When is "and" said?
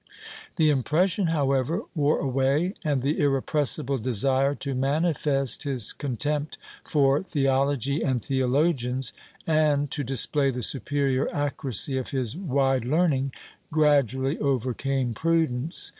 2.83-3.03, 8.01-8.25, 9.45-9.91